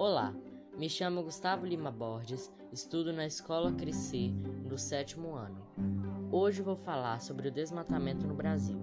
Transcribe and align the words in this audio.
Olá, 0.00 0.32
me 0.76 0.88
chamo 0.88 1.24
Gustavo 1.24 1.66
Lima 1.66 1.90
Borges, 1.90 2.52
estudo 2.72 3.12
na 3.12 3.26
Escola 3.26 3.72
Crescer 3.72 4.32
no 4.64 4.78
sétimo 4.78 5.34
ano. 5.34 5.66
Hoje 6.30 6.62
vou 6.62 6.76
falar 6.76 7.20
sobre 7.20 7.48
o 7.48 7.50
desmatamento 7.50 8.24
no 8.24 8.32
Brasil. 8.32 8.78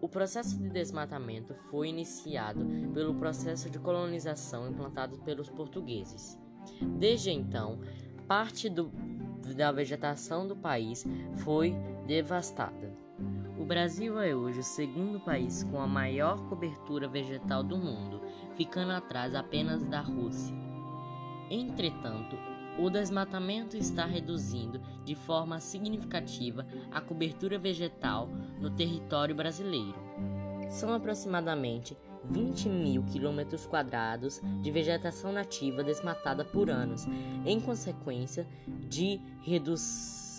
O 0.00 0.08
processo 0.08 0.56
de 0.56 0.70
desmatamento 0.70 1.52
foi 1.70 1.90
iniciado 1.90 2.64
pelo 2.94 3.14
processo 3.16 3.68
de 3.68 3.78
colonização 3.78 4.66
implantado 4.66 5.18
pelos 5.18 5.50
portugueses. 5.50 6.38
Desde 6.98 7.30
então, 7.30 7.78
parte 8.26 8.70
do, 8.70 8.90
da 9.54 9.70
vegetação 9.70 10.48
do 10.48 10.56
país 10.56 11.04
foi 11.44 11.74
devastada. 12.06 12.89
O 13.60 13.64
Brasil 13.64 14.18
é 14.18 14.34
hoje 14.34 14.60
o 14.60 14.64
segundo 14.64 15.20
país 15.20 15.62
com 15.64 15.78
a 15.78 15.86
maior 15.86 16.40
cobertura 16.48 17.06
vegetal 17.06 17.62
do 17.62 17.76
mundo, 17.76 18.22
ficando 18.56 18.92
atrás 18.92 19.34
apenas 19.34 19.84
da 19.84 20.00
Rússia. 20.00 20.56
Entretanto, 21.50 22.38
o 22.78 22.88
desmatamento 22.88 23.76
está 23.76 24.06
reduzindo 24.06 24.80
de 25.04 25.14
forma 25.14 25.60
significativa 25.60 26.66
a 26.90 27.02
cobertura 27.02 27.58
vegetal 27.58 28.30
no 28.58 28.70
território 28.70 29.34
brasileiro. 29.34 29.98
São 30.70 30.94
aproximadamente 30.94 31.94
20 32.30 32.66
mil 32.66 33.02
quilômetros 33.02 33.66
quadrados 33.66 34.40
de 34.62 34.70
vegetação 34.70 35.32
nativa 35.32 35.84
desmatada 35.84 36.46
por 36.46 36.70
anos, 36.70 37.06
em 37.44 37.60
consequência 37.60 38.48
de 38.88 39.20
redução 39.42 40.29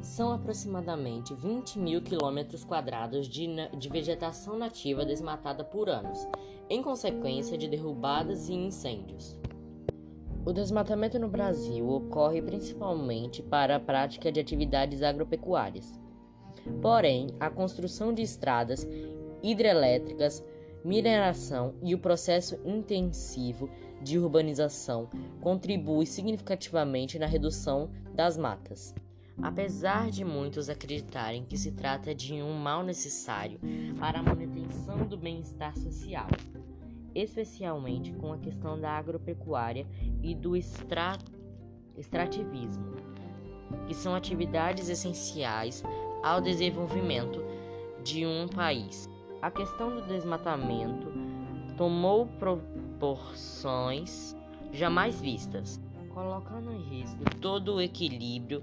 são 0.00 0.32
aproximadamente 0.32 1.34
20 1.34 1.78
mil 1.78 2.00
quilômetros 2.00 2.64
quadrados 2.64 3.28
de, 3.28 3.48
de, 3.76 3.88
vegetação 3.88 4.56
nativa 4.56 5.04
desmatada 5.04 5.64
por 5.64 5.88
anos, 5.88 6.26
em 6.70 6.82
consequência 6.82 7.58
de 7.58 7.68
derrubadas 7.68 8.48
e 8.48 8.54
incêndios. 8.54 9.38
O 10.44 10.52
desmatamento 10.52 11.18
no 11.18 11.28
Brasil 11.28 11.88
ocorre 11.88 12.40
principalmente 12.40 13.42
para 13.42 13.76
a 13.76 13.80
prática 13.80 14.30
de 14.30 14.38
atividades 14.38 15.02
agropecuárias. 15.02 15.98
Porém, 16.80 17.28
a 17.40 17.50
construção 17.50 18.14
de 18.14 18.22
estradas 18.22 18.86
hidrelétricas, 19.42 20.44
mineração 20.84 21.74
e 21.82 21.94
o 21.94 21.98
processo 21.98 22.56
intensivo 22.64 23.68
de 24.00 24.18
urbanização 24.18 25.08
contribui 25.40 26.06
significativamente 26.06 27.18
na 27.18 27.26
redução 27.26 27.90
das 28.14 28.36
matas. 28.36 28.94
Apesar 29.42 30.10
de 30.10 30.24
muitos 30.24 30.68
acreditarem 30.68 31.44
que 31.44 31.58
se 31.58 31.72
trata 31.72 32.14
de 32.14 32.34
um 32.34 32.54
mal 32.54 32.82
necessário 32.82 33.60
para 33.98 34.20
a 34.20 34.22
manutenção 34.22 35.06
do 35.06 35.16
bem-estar 35.16 35.76
social, 35.76 36.28
especialmente 37.14 38.12
com 38.12 38.32
a 38.32 38.38
questão 38.38 38.80
da 38.80 38.90
agropecuária 38.90 39.86
e 40.22 40.34
do 40.34 40.56
extra... 40.56 41.18
extrativismo, 41.96 42.96
que 43.86 43.94
são 43.94 44.14
atividades 44.14 44.88
essenciais 44.88 45.82
ao 46.22 46.40
desenvolvimento 46.40 47.44
de 48.02 48.26
um 48.26 48.48
país. 48.48 49.08
A 49.42 49.50
questão 49.50 49.94
do 49.94 50.06
desmatamento 50.06 51.12
tomou 51.76 52.26
proporções 52.38 54.34
jamais 54.72 55.20
vistas, 55.20 55.78
colocando 56.08 56.72
em 56.72 56.80
risco 56.82 57.22
todo 57.40 57.74
o 57.74 57.80
equilíbrio 57.80 58.62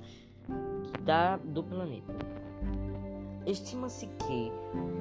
da, 1.04 1.38
do 1.38 1.64
planeta. 1.64 2.14
Estima-se 3.46 4.08
que, 4.08 4.52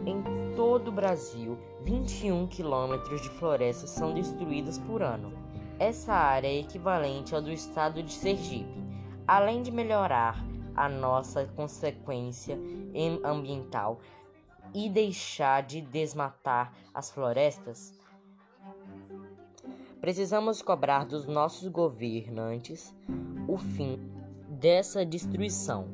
em 0.04 0.22
todo 0.56 0.88
o 0.88 0.92
Brasil, 0.92 1.56
21 1.84 2.48
quilômetros 2.48 3.20
de 3.22 3.28
florestas 3.30 3.90
são 3.90 4.12
destruídas 4.12 4.78
por 4.78 5.00
ano. 5.00 5.32
Essa 5.78 6.12
área 6.12 6.48
é 6.48 6.58
equivalente 6.58 7.34
ao 7.34 7.42
do 7.42 7.52
estado 7.52 8.02
de 8.02 8.12
Sergipe. 8.12 8.82
Além 9.26 9.62
de 9.62 9.70
melhorar 9.70 10.44
a 10.74 10.88
nossa 10.88 11.46
consequência 11.54 12.58
ambiental 13.24 14.00
e 14.74 14.88
deixar 14.88 15.62
de 15.62 15.80
desmatar 15.80 16.72
as 16.92 17.10
florestas, 17.12 17.94
precisamos 20.00 20.60
cobrar 20.60 21.04
dos 21.04 21.26
nossos 21.26 21.68
governantes 21.68 22.92
o 23.46 23.56
fim 23.56 24.21
dessa 24.52 25.04
destruição. 25.04 25.88